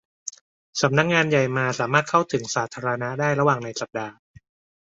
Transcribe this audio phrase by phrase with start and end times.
[0.81, 4.13] สำนักงานใหญ่มาสามารถเข้าถึงสาธารณะได้ระหว่างในสัปดาห์